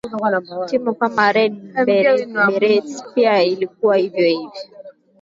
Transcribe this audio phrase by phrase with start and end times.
[0.67, 1.53] timu kama red
[2.45, 4.51] berates pia ilikuwa hivyo hivyo